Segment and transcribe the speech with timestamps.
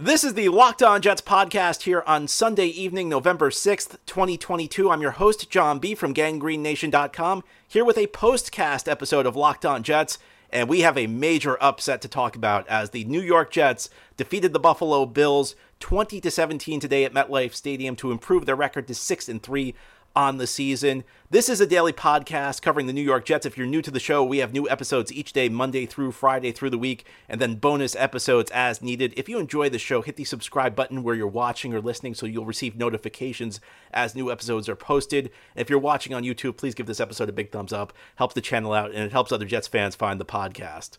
[0.00, 4.88] This is the Locked On Jets podcast here on Sunday evening, November 6th, 2022.
[4.92, 5.96] I'm your host, John B.
[5.96, 10.18] from gangreennation.com, here with a postcast episode of Locked On Jets.
[10.50, 14.52] And we have a major upset to talk about as the New York Jets defeated
[14.52, 18.94] the Buffalo Bills 20 to 17 today at MetLife Stadium to improve their record to
[18.94, 19.74] 6 and 3
[20.18, 21.04] on the season.
[21.30, 23.46] This is a daily podcast covering the New York Jets.
[23.46, 26.50] If you're new to the show, we have new episodes each day, Monday through Friday
[26.50, 29.14] through the week, and then bonus episodes as needed.
[29.16, 32.26] If you enjoy the show, hit the subscribe button where you're watching or listening so
[32.26, 33.60] you'll receive notifications
[33.92, 35.26] as new episodes are posted.
[35.54, 37.92] And if you're watching on YouTube, please give this episode a big thumbs up.
[38.16, 40.98] Helps the channel out and it helps other Jets fans find the podcast.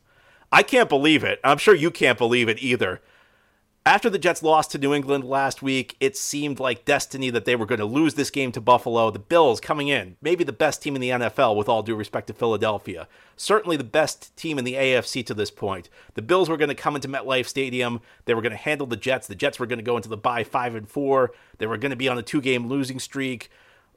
[0.49, 1.41] I can't believe it.
[1.43, 3.01] I'm sure you can't believe it either
[3.89, 7.55] after the Jets lost to New England last week, it seemed like destiny that they
[7.55, 9.09] were going to lose this game to Buffalo.
[9.09, 12.27] The Bills coming in, maybe the best team in the NFL, with all due respect
[12.27, 13.07] to Philadelphia.
[13.35, 15.89] Certainly the best team in the AFC to this point.
[16.13, 18.01] The Bills were going to come into MetLife Stadium.
[18.25, 19.25] They were going to handle the Jets.
[19.25, 21.31] The Jets were going to go into the bye five and four.
[21.57, 23.49] They were going to be on a two game losing streak.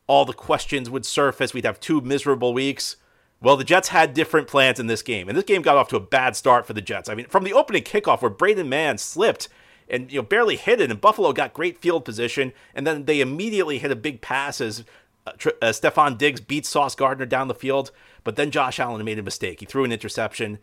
[0.06, 1.52] All the questions would surface.
[1.52, 2.96] We'd have two miserable weeks.
[3.42, 5.96] Well, the Jets had different plans in this game, and this game got off to
[5.96, 7.10] a bad start for the Jets.
[7.10, 9.48] I mean, from the opening kickoff where Braden Mann slipped
[9.88, 10.91] and you know barely hit it.
[10.91, 14.84] And Buffalo got great field position, and then they immediately hit a big pass as
[15.27, 17.91] uh, uh, Stefon Diggs beat Sauce Gardner down the field.
[18.24, 19.61] But then Josh Allen made a mistake.
[19.61, 20.58] He threw an interception.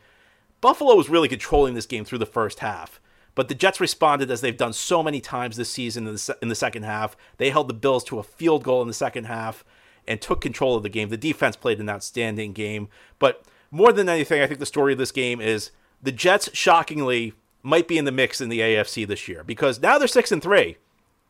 [0.61, 2.99] Buffalo was really controlling this game through the first half.
[3.35, 6.33] But the Jets responded as they've done so many times this season in the, se-
[6.41, 7.15] in the second half.
[7.37, 9.63] They held the Bills to a field goal in the second half
[10.07, 11.09] and took control of the game.
[11.09, 12.89] The defense played an outstanding game.
[13.17, 17.33] But more than anything, I think the story of this game is the Jets shockingly
[17.63, 20.41] might be in the mix in the AFC this year because now they're six and
[20.41, 20.77] three,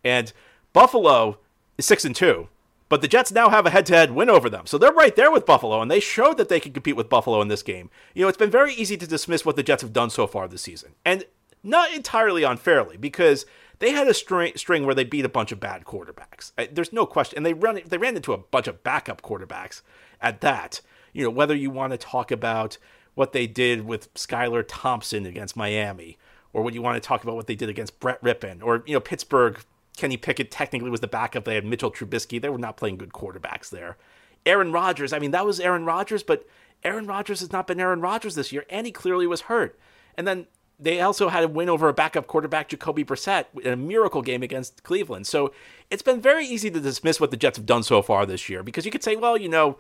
[0.04, 0.32] and
[0.74, 1.40] Buffalo
[1.78, 2.50] is six and two.
[2.90, 5.46] But the Jets now have a head-to-head win over them, so they're right there with
[5.46, 7.92] Buffalo, and they showed that they can compete with Buffalo in this game.
[8.16, 10.48] You know, it's been very easy to dismiss what the Jets have done so far
[10.48, 11.26] this season, and
[11.64, 13.46] not entirely unfairly because
[13.78, 16.52] they had a string, string where they beat a bunch of bad quarterbacks.
[16.58, 19.82] Uh, there's no question, and they run they ran into a bunch of backup quarterbacks
[20.20, 20.82] at that.
[21.14, 22.78] You know, whether you want to talk about
[23.20, 26.18] what they did with Skylar Thompson against Miami,
[26.54, 28.94] or would you want to talk about what they did against Brett Rypien, or you
[28.94, 29.60] know Pittsburgh?
[29.98, 31.44] Kenny Pickett technically was the backup.
[31.44, 32.42] They had Mitchell Trubisky.
[32.42, 33.98] They were not playing good quarterbacks there.
[34.46, 35.12] Aaron Rodgers.
[35.12, 36.48] I mean, that was Aaron Rodgers, but
[36.86, 39.78] Aaron Rodgers has not been Aaron Rodgers this year, and he clearly was hurt.
[40.16, 40.48] And then
[40.80, 44.42] they also had a win over a backup quarterback, Jacoby Brissett, in a miracle game
[44.42, 45.28] against Cleveland.
[45.28, 45.52] So
[45.92, 48.64] it's been very easy to dismiss what the Jets have done so far this year
[48.64, 49.78] because you could say, well, you know,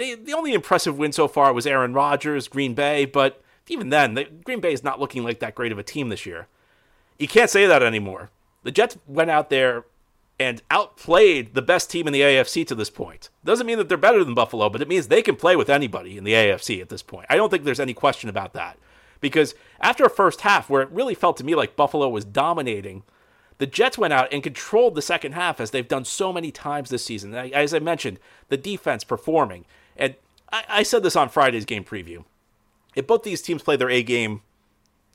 [0.00, 4.14] they, the only impressive win so far was Aaron Rodgers, Green Bay, but even then,
[4.14, 6.48] the, Green Bay is not looking like that great of a team this year.
[7.18, 8.30] You can't say that anymore.
[8.62, 9.84] The Jets went out there
[10.38, 13.28] and outplayed the best team in the AFC to this point.
[13.44, 16.16] Doesn't mean that they're better than Buffalo, but it means they can play with anybody
[16.16, 17.26] in the AFC at this point.
[17.28, 18.78] I don't think there's any question about that.
[19.20, 23.02] Because after a first half where it really felt to me like Buffalo was dominating,
[23.58, 26.88] the Jets went out and controlled the second half as they've done so many times
[26.88, 27.34] this season.
[27.34, 28.18] As I mentioned,
[28.48, 29.66] the defense performing.
[30.00, 30.16] And
[30.50, 32.24] I, I said this on Friday's game preview.
[32.96, 34.42] If both these teams play their A game,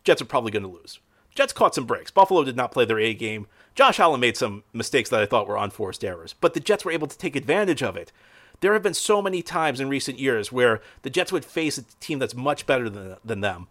[0.05, 0.99] Jets are probably going to lose.
[1.33, 2.11] Jets caught some breaks.
[2.11, 3.47] Buffalo did not play their A game.
[3.73, 6.91] Josh Allen made some mistakes that I thought were unforced errors, but the Jets were
[6.91, 8.13] able to take advantage of it.
[8.61, 11.83] There have been so many times in recent years where the Jets would face a
[11.99, 13.67] team that's much better than, than them,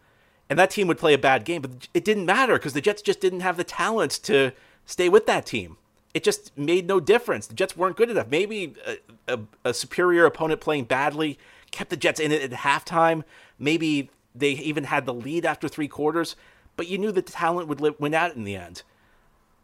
[0.50, 3.00] and that team would play a bad game, but it didn't matter because the Jets
[3.00, 4.52] just didn't have the talent to
[4.84, 5.78] stay with that team
[6.14, 7.46] it just made no difference.
[7.48, 8.28] The Jets weren't good enough.
[8.28, 11.38] Maybe a, a, a, superior opponent playing badly
[11.72, 13.24] kept the Jets in it at halftime.
[13.58, 16.36] Maybe they even had the lead after three quarters,
[16.76, 18.82] but you knew the talent would win out in the end.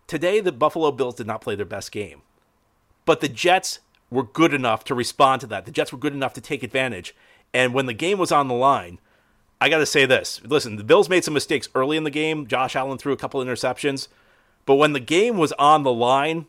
[0.08, 2.22] Today, the Buffalo Bills did not play their best game,
[3.04, 3.78] but the Jets
[4.10, 5.66] were good enough to respond to that.
[5.66, 7.14] The Jets were good enough to take advantage.
[7.54, 8.98] And when the game was on the line,
[9.60, 10.40] I got to say this.
[10.44, 12.46] Listen, the Bills made some mistakes early in the game.
[12.46, 14.08] Josh Allen threw a couple interceptions.
[14.66, 16.46] But when the game was on the line,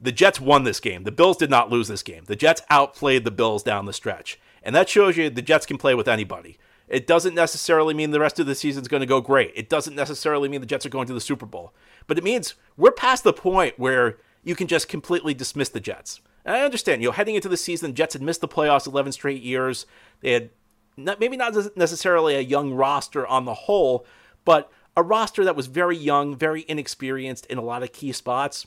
[0.00, 1.04] the Jets won this game.
[1.04, 2.24] The Bills did not lose this game.
[2.26, 4.38] The Jets outplayed the Bills down the stretch.
[4.62, 6.58] And that shows you the Jets can play with anybody.
[6.88, 9.52] It doesn't necessarily mean the rest of the season is going to go great.
[9.54, 11.74] It doesn't necessarily mean the Jets are going to the Super Bowl.
[12.06, 16.20] But it means we're past the point where you can just completely dismiss the Jets.
[16.44, 18.86] And I understand, you know, heading into the season, the Jets had missed the playoffs
[18.86, 19.84] 11 straight years.
[20.20, 20.50] They had
[20.96, 24.06] not, maybe not necessarily a young roster on the whole,
[24.44, 28.66] but a roster that was very young, very inexperienced in a lot of key spots.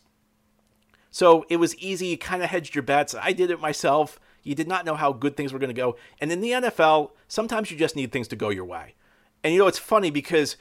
[1.11, 2.07] So it was easy.
[2.07, 3.13] You kind of hedged your bets.
[3.13, 4.17] I did it myself.
[4.41, 5.97] You did not know how good things were going to go.
[6.21, 8.95] And in the NFL, sometimes you just need things to go your way.
[9.43, 10.55] And you know, it's funny because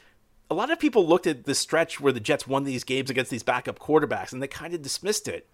[0.50, 3.30] a lot of people looked at the stretch where the Jets won these games against
[3.30, 5.48] these backup quarterbacks and they kind of dismissed it.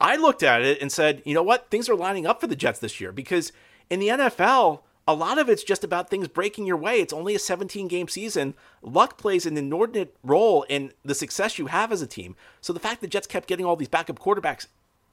[0.00, 1.68] I looked at it and said, you know what?
[1.70, 3.52] Things are lining up for the Jets this year because
[3.90, 7.00] in the NFL, a lot of it's just about things breaking your way.
[7.00, 8.52] It's only a 17 game season.
[8.82, 12.36] Luck plays an inordinate role in the success you have as a team.
[12.60, 14.66] So the fact that Jets kept getting all these backup quarterbacks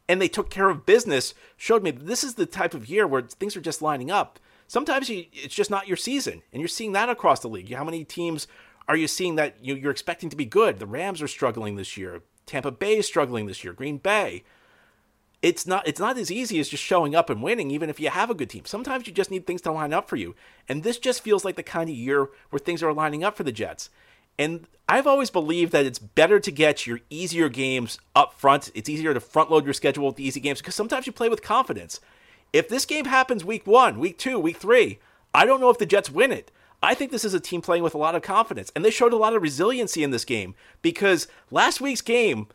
[0.09, 3.21] and they took care of business showed me this is the type of year where
[3.21, 4.37] things are just lining up.
[4.67, 7.71] Sometimes you, it's just not your season, and you're seeing that across the league.
[7.71, 8.47] How many teams
[8.87, 10.79] are you seeing that you, you're expecting to be good?
[10.79, 12.21] The Rams are struggling this year.
[12.45, 13.73] Tampa Bay is struggling this year.
[13.73, 14.43] Green Bay
[15.45, 18.09] it's not it's not as easy as just showing up and winning even if you
[18.09, 18.65] have a good team.
[18.65, 20.33] Sometimes you just need things to line up for you.
[20.67, 23.43] And this just feels like the kind of year where things are lining up for
[23.43, 23.91] the jets.
[24.39, 28.71] And i've always believed that it's better to get your easier games up front.
[28.73, 31.29] It's easier to front load your schedule with the easy games because sometimes you play
[31.29, 31.99] with confidence.
[32.51, 34.97] If this game happens week one week two week three
[35.31, 36.51] i don't know if the jets win it.
[36.81, 39.13] I think this is a team playing with a lot of confidence, and they showed
[39.13, 42.47] a lot of resiliency in this game because last week's game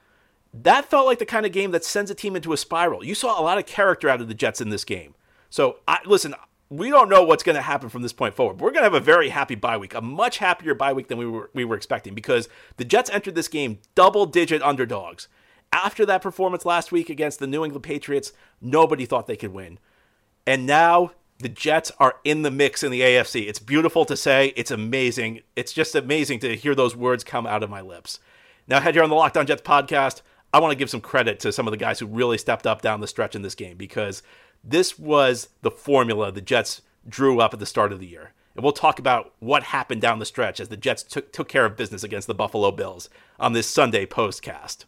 [0.53, 3.05] that felt like the kind of game that sends a team into a spiral.
[3.05, 5.15] You saw a lot of character out of the Jets in this game.
[5.49, 6.35] So, I, listen,
[6.69, 8.61] we don't know what's going to happen from this point forward.
[8.61, 11.19] We're going to have a very happy bye week, a much happier bye week than
[11.19, 15.29] we were we were expecting because the Jets entered this game double digit underdogs.
[15.73, 19.79] After that performance last week against the New England Patriots, nobody thought they could win.
[20.47, 23.49] And now the Jets are in the mix in the AFC.
[23.49, 24.53] It's beautiful to say.
[24.57, 25.41] It's amazing.
[25.55, 28.19] It's just amazing to hear those words come out of my lips.
[28.67, 30.23] Now, head here on the Locked On Jets podcast.
[30.53, 32.83] I want to give some credit to some of the guys who really stepped up
[32.83, 34.23] down the stretch in this game because
[34.65, 38.33] this was the formula the Jets drew up at the start of the year.
[38.57, 41.65] And we'll talk about what happened down the stretch as the Jets took, took care
[41.65, 43.09] of business against the Buffalo Bills
[43.39, 44.85] on this Sunday postcast.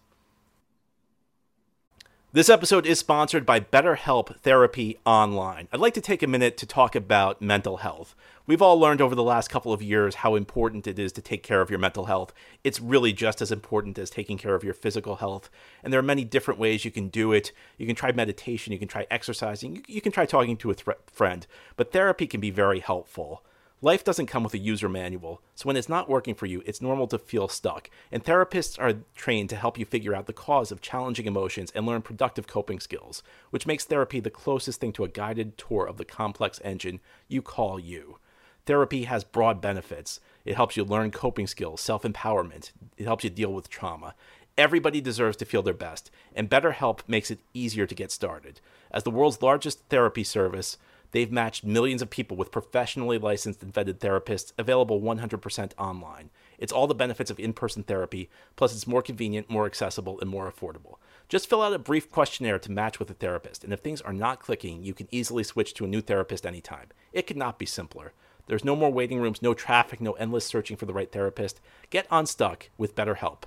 [2.35, 5.69] This episode is sponsored by BetterHelp Therapy Online.
[5.71, 8.15] I'd like to take a minute to talk about mental health.
[8.53, 11.43] We've all learned over the last couple of years how important it is to take
[11.43, 12.35] care of your mental health.
[12.63, 15.49] It's really just as important as taking care of your physical health.
[15.83, 17.53] And there are many different ways you can do it.
[17.79, 20.99] You can try meditation, you can try exercising, you can try talking to a th-
[21.07, 21.47] friend,
[21.77, 23.43] but therapy can be very helpful.
[23.81, 26.83] Life doesn't come with a user manual, so when it's not working for you, it's
[26.83, 27.89] normal to feel stuck.
[28.13, 31.87] And therapists are trained to help you figure out the cause of challenging emotions and
[31.87, 35.97] learn productive coping skills, which makes therapy the closest thing to a guided tour of
[35.97, 38.19] the complex engine you call you.
[38.67, 40.21] Therapy has broad benefits.
[40.45, 44.15] It helps you learn coping skills, self empowerment, it helps you deal with trauma.
[44.59, 48.61] Everybody deserves to feel their best, and BetterHelp makes it easier to get started.
[48.91, 50.77] As the world's largest therapy service,
[51.13, 56.31] They've matched millions of people with professionally licensed and vetted therapists available 100% online.
[56.59, 60.31] It's all the benefits of in person therapy, plus, it's more convenient, more accessible, and
[60.31, 60.97] more affordable.
[61.29, 64.13] Just fill out a brief questionnaire to match with a therapist, and if things are
[64.13, 66.89] not clicking, you can easily switch to a new therapist anytime.
[67.13, 68.13] It could not be simpler.
[68.53, 71.59] There's no more waiting rooms, no traffic, no endless searching for the right therapist.
[71.89, 73.45] Get unstuck with BetterHelp.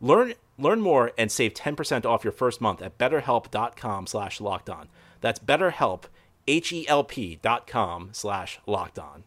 [0.00, 4.86] Learn learn more and save 10% off your first month at betterhelp.com slash locked on.
[5.20, 6.04] That's BetterHelp,
[6.46, 9.24] H-E-L-P dot com slash locked on.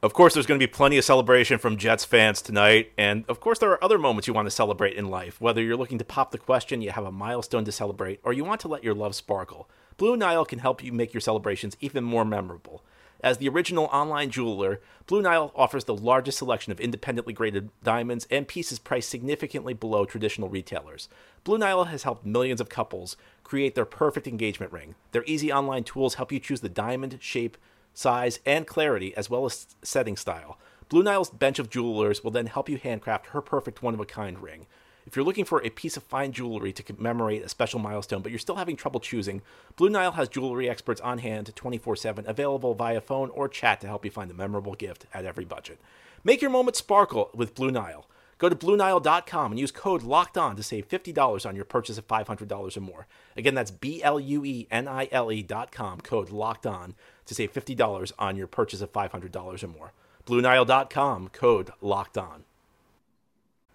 [0.00, 3.40] Of course, there's going to be plenty of celebration from Jets fans tonight, and of
[3.40, 5.40] course, there are other moments you want to celebrate in life.
[5.40, 8.44] Whether you're looking to pop the question, you have a milestone to celebrate, or you
[8.44, 12.04] want to let your love sparkle, Blue Nile can help you make your celebrations even
[12.04, 12.84] more memorable.
[13.20, 18.28] As the original online jeweler, Blue Nile offers the largest selection of independently graded diamonds
[18.30, 21.08] and pieces priced significantly below traditional retailers.
[21.42, 24.94] Blue Nile has helped millions of couples create their perfect engagement ring.
[25.10, 27.56] Their easy online tools help you choose the diamond, shape,
[27.92, 30.56] size, and clarity, as well as setting style.
[30.88, 34.06] Blue Nile's bench of jewelers will then help you handcraft her perfect one of a
[34.06, 34.66] kind ring.
[35.08, 38.30] If you're looking for a piece of fine jewelry to commemorate a special milestone, but
[38.30, 39.40] you're still having trouble choosing,
[39.74, 43.86] Blue Nile has jewelry experts on hand 24 7, available via phone or chat to
[43.86, 45.78] help you find the memorable gift at every budget.
[46.24, 48.06] Make your moment sparkle with Blue Nile.
[48.36, 52.06] Go to BlueNile.com and use code LOCKED ON to save $50 on your purchase of
[52.06, 53.06] $500 or more.
[53.34, 57.54] Again, that's B L U E N I L E.com, code LOCKED ON to save
[57.54, 59.92] $50 on your purchase of $500 or more.
[60.26, 62.44] BlueNile.com, code LOCKED ON.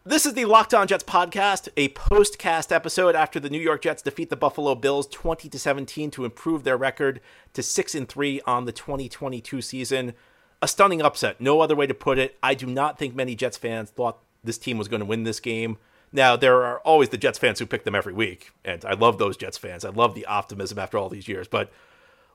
[0.06, 4.02] This is the Locked On Jets podcast, a postcast episode after the New York Jets
[4.02, 7.22] defeat the Buffalo Bills 20 to 17 to improve their record
[7.54, 10.14] to 6 and 3 on the 2022 season.
[10.62, 12.38] A stunning upset, no other way to put it.
[12.44, 15.40] I do not think many Jets fans thought this team was going to win this
[15.40, 15.78] game.
[16.12, 19.20] Now, there are always the Jets fans who pick them every week, and I love
[19.20, 19.86] those Jets fans.
[19.86, 21.72] I love the optimism after all these years, but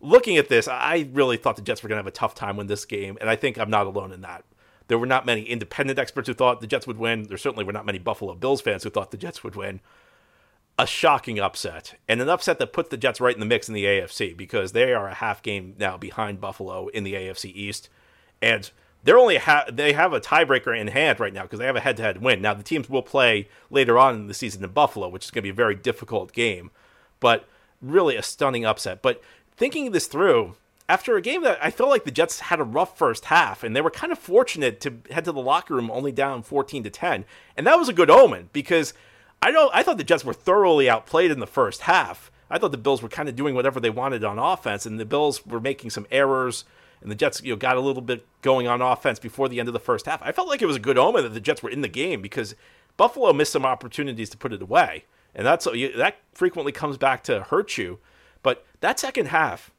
[0.01, 2.57] looking at this, I really thought the Jets were going to have a tough time
[2.57, 4.47] with this game, and I think I'm not alone in that.
[4.89, 7.25] There were not many independent experts who thought the Jets would win.
[7.25, 9.81] There certainly were not many Buffalo Bills fans who thought the Jets would win.
[10.79, 13.75] A shocking upset, and an upset that puts the Jets right in the mix in
[13.75, 17.89] the AFC because they are a half game now behind Buffalo in the AFC East.
[18.41, 18.71] And
[19.03, 21.81] they're only ha- they have a tiebreaker in hand right now because they have a
[21.81, 22.41] head-to-head win.
[22.41, 25.43] Now the teams will play later on in the season in Buffalo, which is going
[25.43, 26.71] to be a very difficult game,
[27.19, 27.49] but
[27.83, 29.03] really a stunning upset.
[29.03, 29.21] But
[29.57, 30.55] thinking this through,
[30.89, 33.77] after a game that I felt like the Jets had a rough first half, and
[33.77, 36.91] they were kind of fortunate to head to the locker room only down 14 to
[36.91, 37.25] 10,
[37.57, 38.95] and that was a good omen because
[39.43, 42.31] I know I thought the Jets were thoroughly outplayed in the first half.
[42.51, 45.05] I thought the Bills were kind of doing whatever they wanted on offense, and the
[45.05, 46.65] Bills were making some errors,
[47.03, 49.69] and the Jets you know got a little bit going on offense before the end
[49.69, 50.23] of the first half.
[50.23, 52.23] I felt like it was a good omen that the Jets were in the game
[52.23, 52.55] because
[52.97, 55.05] Buffalo missed some opportunities to put it away,
[55.35, 57.99] and that's that frequently comes back to hurt you.
[58.43, 59.71] But that second half,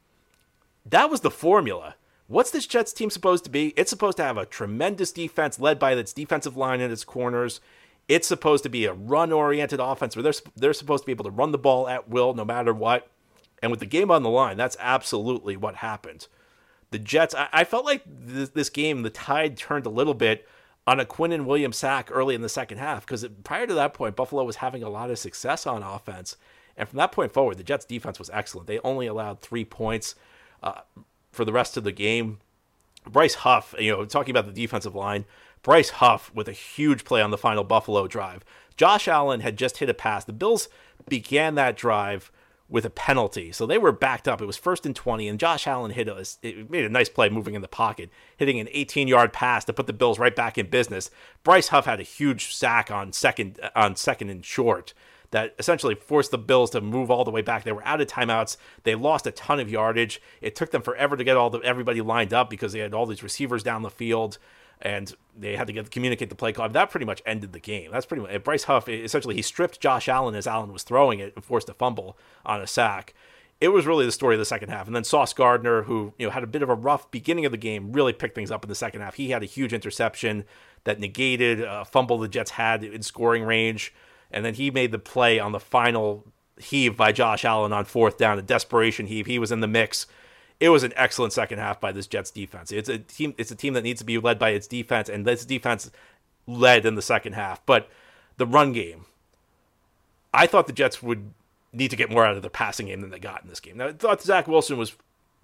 [0.90, 1.96] that was the formula.
[2.28, 3.74] What's this Jets team supposed to be?
[3.76, 7.60] It's supposed to have a tremendous defense led by its defensive line and its corners.
[8.08, 11.32] It's supposed to be a run-oriented offense where they're they're supposed to be able to
[11.32, 13.10] run the ball at will no matter what.
[13.62, 16.28] And with the game on the line, that's absolutely what happened.
[16.92, 20.48] The Jets, I, I felt like this, this, game, the tide turned a little bit
[20.88, 24.16] on a Quinnen Williams sack early in the second half because prior to that point,
[24.16, 26.36] Buffalo was having a lot of success on offense.
[26.78, 28.68] And from that point forward, the Jets' defense was excellent.
[28.68, 30.16] They only allowed three points
[30.64, 30.82] uh,
[31.32, 32.40] for the rest of the game.
[33.08, 35.26] Bryce Huff, you know, talking about the defensive line,
[35.64, 38.44] Bryce Huff with a huge play on the final Buffalo drive.
[38.78, 40.24] Josh Allen had just hit a pass.
[40.24, 40.70] The Bills
[41.08, 42.32] began that drive
[42.70, 43.52] with a penalty.
[43.52, 44.42] So they were backed up.
[44.42, 47.28] It was first and 20, and Josh Allen hit a, it made a nice play
[47.28, 50.58] moving in the pocket, hitting an 18 yard pass to put the Bills right back
[50.58, 51.10] in business.
[51.44, 54.94] Bryce Huff had a huge sack on second on second and short
[55.32, 57.64] that essentially forced the Bills to move all the way back.
[57.64, 58.58] They were out of timeouts.
[58.84, 60.22] They lost a ton of yardage.
[60.42, 63.06] It took them forever to get all the everybody lined up because they had all
[63.06, 64.38] these receivers down the field
[64.82, 66.70] and they had to get communicate the play call.
[66.70, 67.92] That pretty much ended the game.
[67.92, 68.88] That's pretty much Bryce Huff.
[68.88, 72.62] Essentially, he stripped Josh Allen as Allen was throwing it and forced a fumble on
[72.62, 73.14] a sack.
[73.60, 74.88] It was really the story of the second half.
[74.88, 77.52] And then Sauce Gardner, who you know had a bit of a rough beginning of
[77.52, 79.16] the game, really picked things up in the second half.
[79.16, 80.46] He had a huge interception
[80.86, 83.94] that negated a fumble the Jets had in scoring range,
[84.32, 86.26] and then he made the play on the final
[86.60, 89.26] heave by Josh Allen on fourth down, a desperation heave.
[89.26, 90.06] He was in the mix
[90.60, 92.72] it was an excellent second half by this Jets defense.
[92.72, 93.34] It's a team.
[93.38, 95.90] It's a team that needs to be led by its defense, and this defense
[96.48, 97.66] led in the second half.
[97.66, 97.90] But
[98.38, 99.06] the run game,
[100.34, 101.32] I thought the Jets would
[101.72, 103.78] need to get more out of their passing game than they got in this game.
[103.78, 104.96] Now, I thought Zach Wilson was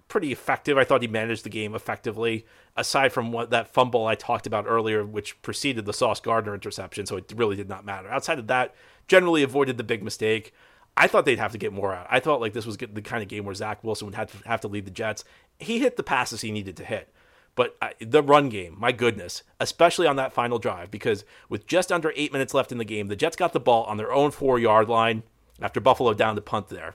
[0.08, 0.78] pretty effective.
[0.78, 2.46] I thought he managed the game effectively,
[2.76, 7.06] aside from what that fumble I talked about earlier, which preceded the Sauce Gardner interception.
[7.06, 8.08] So it really did not matter.
[8.08, 8.74] Outside of that,
[9.08, 10.52] generally avoided the big mistake.
[10.96, 12.06] I thought they'd have to get more out.
[12.08, 14.48] I thought like this was the kind of game where Zach Wilson would have to
[14.48, 15.24] have to lead the Jets.
[15.58, 17.12] He hit the passes he needed to hit,
[17.54, 22.12] but the run game, my goodness, especially on that final drive, because with just under
[22.16, 24.58] eight minutes left in the game, the Jets got the ball on their own four
[24.58, 25.22] yard line
[25.60, 26.94] after Buffalo down to punt there,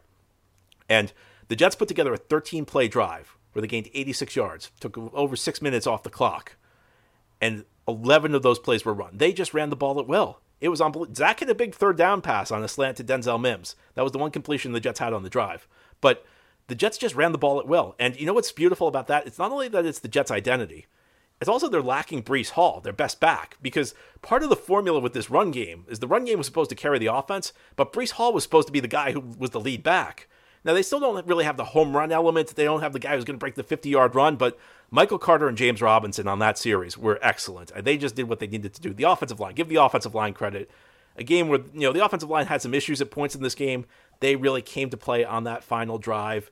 [0.89, 1.13] and
[1.51, 5.35] the Jets put together a 13 play drive where they gained 86 yards, took over
[5.35, 6.55] six minutes off the clock,
[7.41, 9.17] and 11 of those plays were run.
[9.17, 10.39] They just ran the ball at will.
[10.61, 11.13] It was unbelievable.
[11.13, 13.75] Zach had a big third down pass on a slant to Denzel Mims.
[13.95, 15.67] That was the one completion the Jets had on the drive.
[15.99, 16.25] But
[16.67, 17.97] the Jets just ran the ball at will.
[17.99, 19.27] And you know what's beautiful about that?
[19.27, 20.85] It's not only that it's the Jets' identity,
[21.41, 25.11] it's also they're lacking Breece Hall, their best back, because part of the formula with
[25.11, 28.11] this run game is the run game was supposed to carry the offense, but Breece
[28.11, 30.29] Hall was supposed to be the guy who was the lead back.
[30.63, 32.55] Now, they still don't really have the home run element.
[32.55, 34.59] They don't have the guy who's going to break the 50 yard run, but
[34.91, 37.71] Michael Carter and James Robinson on that series were excellent.
[37.83, 38.93] They just did what they needed to do.
[38.93, 40.69] The offensive line, give the offensive line credit.
[41.17, 43.55] A game where, you know, the offensive line had some issues at points in this
[43.55, 43.85] game.
[44.21, 46.51] They really came to play on that final drive.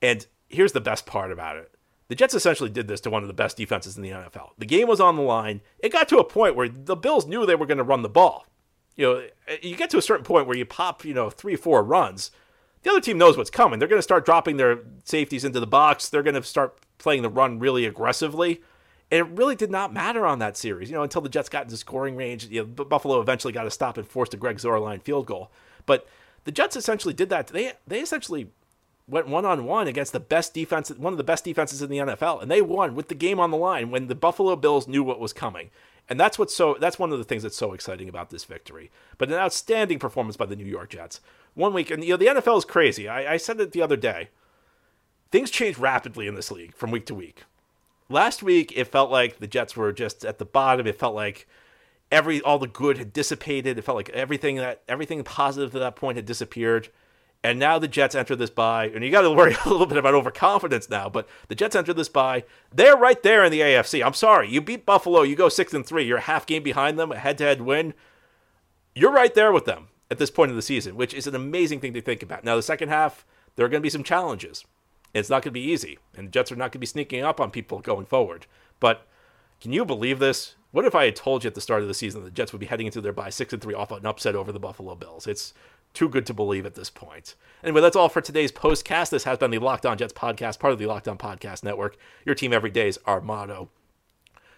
[0.00, 1.72] And here's the best part about it
[2.08, 4.50] the Jets essentially did this to one of the best defenses in the NFL.
[4.58, 5.60] The game was on the line.
[5.78, 8.08] It got to a point where the Bills knew they were going to run the
[8.08, 8.46] ball.
[8.96, 11.84] You know, you get to a certain point where you pop, you know, three, four
[11.84, 12.32] runs
[12.82, 13.78] the other team knows what's coming.
[13.78, 16.08] They're going to start dropping their safeties into the box.
[16.08, 18.62] They're going to start playing the run really aggressively.
[19.10, 21.64] And it really did not matter on that series, you know, until the Jets got
[21.64, 22.46] into scoring range.
[22.46, 25.50] You know, Buffalo eventually got to stop and forced a Greg Zuerlein field goal.
[25.84, 26.06] But
[26.44, 27.48] the Jets essentially did that.
[27.48, 28.48] They they essentially
[29.08, 31.98] went one on one against the best defense, one of the best defenses in the
[31.98, 35.02] NFL, and they won with the game on the line when the Buffalo Bills knew
[35.02, 35.70] what was coming.
[36.10, 38.90] And that's what's so that's one of the things that's so exciting about this victory.
[39.16, 41.20] But an outstanding performance by the New York Jets
[41.54, 43.08] one week, and you know the NFL is crazy.
[43.08, 44.30] I, I said it the other day.
[45.30, 47.44] Things change rapidly in this league from week to week.
[48.08, 50.88] Last week, it felt like the Jets were just at the bottom.
[50.88, 51.46] It felt like
[52.10, 53.78] every all the good had dissipated.
[53.78, 56.88] It felt like everything that everything positive to that point had disappeared.
[57.42, 59.96] And now the Jets enter this bye, and you got to worry a little bit
[59.96, 61.08] about overconfidence now.
[61.08, 64.04] But the Jets enter this bye; they're right there in the AFC.
[64.04, 66.04] I'm sorry, you beat Buffalo, you go six and three.
[66.04, 67.94] You're a half game behind them, a head-to-head win.
[68.94, 71.80] You're right there with them at this point of the season, which is an amazing
[71.80, 72.44] thing to think about.
[72.44, 73.24] Now, the second half,
[73.56, 74.64] there are going to be some challenges.
[75.14, 77.24] It's not going to be easy, and the Jets are not going to be sneaking
[77.24, 78.46] up on people going forward.
[78.80, 79.06] But
[79.60, 80.56] can you believe this?
[80.72, 82.60] What if I had told you at the start of the season the Jets would
[82.60, 85.26] be heading into their bye six and three off an upset over the Buffalo Bills?
[85.26, 85.52] It's
[85.94, 87.34] too good to believe at this point.
[87.62, 89.10] Anyway, that's all for today's postcast.
[89.10, 91.96] This has been the Locked On Jets podcast, part of the Locked On Podcast Network.
[92.24, 93.70] Your team every day is our motto.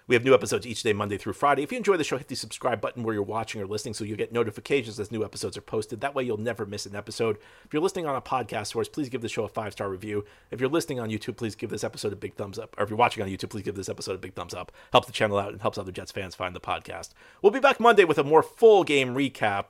[0.08, 1.62] We have new episodes each day, Monday through Friday.
[1.62, 4.04] If you enjoy the show, hit the subscribe button where you're watching or listening so
[4.04, 6.00] you get notifications as new episodes are posted.
[6.00, 7.38] That way, you'll never miss an episode.
[7.64, 10.24] If you're listening on a podcast source, please give the show a five star review.
[10.50, 12.74] If you're listening on YouTube, please give this episode a big thumbs up.
[12.76, 14.72] Or if you're watching on YouTube, please give this episode a big thumbs up.
[14.90, 17.10] Helps the channel out and helps other Jets fans find the podcast.
[17.40, 19.68] We'll be back Monday with a more full game recap.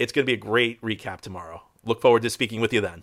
[0.00, 1.60] It's going to be a great recap tomorrow.
[1.84, 3.02] Look forward to speaking with you then.